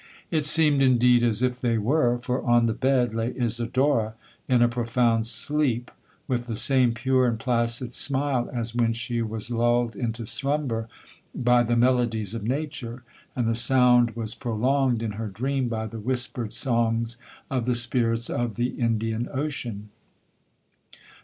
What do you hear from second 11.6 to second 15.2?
the melodies of nature, and the sound was prolonged in